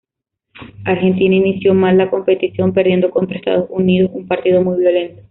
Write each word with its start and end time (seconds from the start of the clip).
Argentina 0.85 1.35
inició 1.35 1.75
mal 1.75 1.95
la 1.95 2.09
competición 2.09 2.73
perdiendo 2.73 3.11
contra 3.11 3.37
Estados 3.37 3.67
Unidos 3.69 4.09
en 4.11 4.21
un 4.21 4.27
partido 4.27 4.59
muy 4.63 4.79
violento. 4.79 5.19